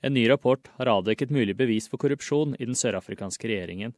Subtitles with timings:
[0.00, 3.94] En ny rapport har avdekket mulig bevis for korrupsjon i den sørafrikanske regjeringen,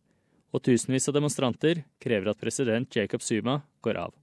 [0.51, 4.15] og tusenvis av demonstranter krever at president Jacob Zuma går av.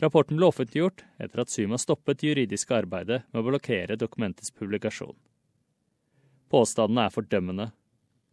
[0.00, 5.16] Rapporten ble offentliggjort etter at Zuma stoppet det juridiske arbeidet med å blokkere dokumentets publikasjon.
[6.50, 7.68] Påstandene er fordømmende.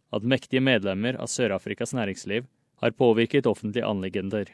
[0.08, 2.46] At mektige medlemmer av Sør-Afrikas næringsliv
[2.80, 4.48] har påvirket offentlige anliggender.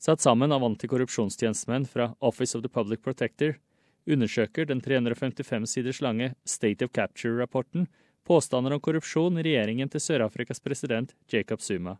[0.00, 3.58] Satt sammen av antikorrupsjonstjenestemenn fra Office of the Public Protector
[4.08, 7.86] undersøker den 355 siders lange State of Capture-rapporten
[8.28, 11.96] påstander om korrupsjon i regjeringen til Sør-Afrikas president Jacob Zuma.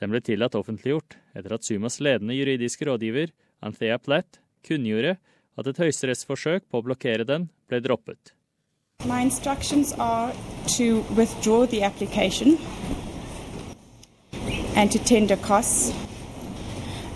[0.00, 5.16] Den ble tillatt offentliggjort etter at Zumas ledende juridiske rådgiver, Anthea Platt, kunngjorde
[5.60, 8.32] at et høyesterettsforsøk på å blokkere den ble droppet.
[9.04, 10.32] My instructions are
[10.76, 12.58] to withdraw the application
[14.76, 16.09] and to tender costs.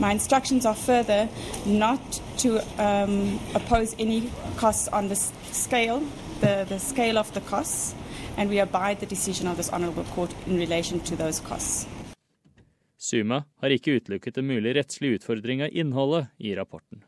[0.00, 1.28] My instructions are further
[1.66, 5.14] not to um, oppose any costs on the
[5.52, 6.02] scale,
[6.40, 7.94] the, the scale of the costs,
[8.36, 11.86] and we abide the decision of this honourable court in relation to those costs.
[12.98, 17.04] Suma har ikke utelukket en mulig rettslig utfordring av innholdet i rapporten.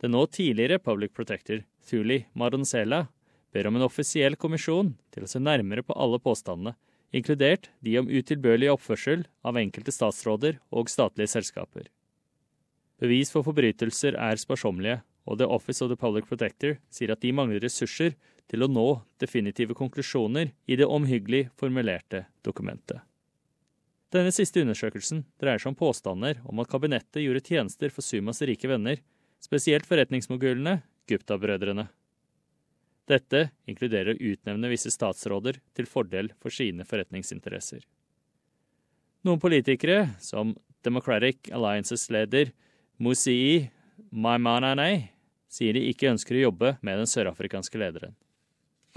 [0.00, 3.06] Den nå tidligere Public Protector, Thuli Maronsela,
[3.52, 6.74] ber om en offisiell kommisjon til å se nærmere på alle påstandene,
[7.14, 11.88] inkludert de om utilbørlig oppførsel av enkelte statsråder og statlige selskaper.
[12.98, 17.34] Bevis for forbrytelser er sparsommelige, og The Office of the Public Protector sier at de
[17.36, 18.14] mangler ressurser
[18.48, 18.86] til å nå
[19.20, 23.02] definitive konklusjoner i det omhyggelig formulerte dokumentet.
[24.08, 28.70] Denne siste undersøkelsen dreier seg om påstander om at kabinettet gjorde tjenester for Sumas rike
[28.70, 29.02] venner,
[29.44, 31.90] spesielt forretningsmogulene Gupta-brødrene.
[33.08, 37.80] Dette inkluderer å utnevne visse statsråder til fordel for sine forretningsinteresser.
[39.24, 40.52] Noen politikere, som
[40.84, 42.52] Democratic Alliances leder
[43.00, 43.70] Musii
[44.12, 45.08] Maimanane,
[45.48, 48.14] sier de ikke ønsker å jobbe med den sørafrikanske lederen.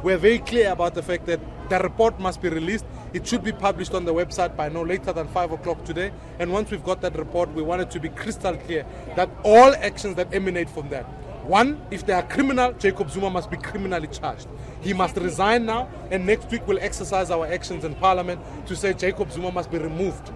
[0.03, 1.39] We're very clear about the fact that
[1.69, 2.85] the report must be released.
[3.13, 6.11] It should be published on the website by no later than 5 o'clock today.
[6.39, 8.85] And once we've got that report, we want it to be crystal clear
[9.16, 11.05] that all actions that emanate from that
[11.47, 14.47] one, if they are criminal, Jacob Zuma must be criminally charged.
[14.81, 18.94] He must resign now, and next week we'll exercise our actions in parliament to say
[18.94, 20.31] Jacob Zuma must be removed.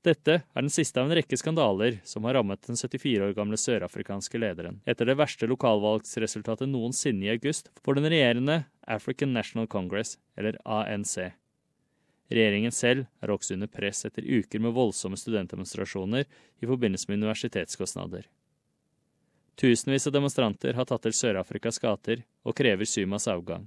[0.00, 3.58] Dette er den siste av en rekke skandaler som har rammet den 74 år gamle
[3.60, 10.16] sørafrikanske lederen, etter det verste lokalvalgsresultatet noensinne i august for den regjerende African National Congress,
[10.40, 11.18] eller ANC.
[12.32, 18.24] Regjeringen selv er også under press etter uker med voldsomme studentdemonstrasjoner i forbindelse med universitetskostnader.
[19.56, 23.66] Tusenvis av demonstranter har tatt til Sør-Afrikas gater og krever Sumas avgang.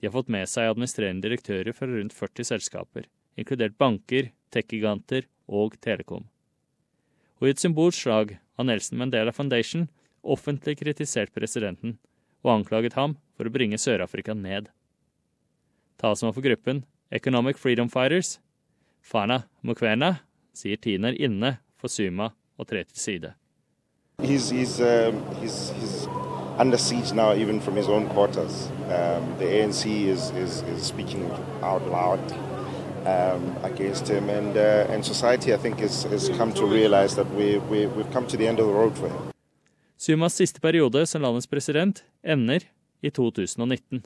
[0.00, 5.76] De har fått med seg administrerende direktører fra rundt 40 selskaper, inkludert banker, tech-giganter og
[5.84, 6.24] Telekom.
[7.40, 9.88] Og i et symbolsk slag har Nelson Mandela Foundation
[10.20, 11.98] offentlig kritisert presidenten
[12.44, 14.70] og anklaget ham for å bringe Sør-Afrika ned.
[16.00, 18.38] Talsmann for gruppen Economic Freedom Fighters,
[19.02, 20.20] Fana Mukwena,
[20.54, 23.34] sier tiden er inne for Suma å tre til side.
[24.22, 26.06] He's, he's, um, he's, he's
[26.58, 28.68] under siege now, even from his own quarters.
[28.84, 31.30] Um, the ANC is, is, is speaking
[31.62, 32.20] out loud
[33.06, 37.30] um, against him, and uh, and society, I think, has, has come to realize that
[37.34, 39.32] we, we we've come to the end of the road for him.
[39.96, 42.62] Sumas siste periode som landets president ender
[43.02, 44.02] i 2019.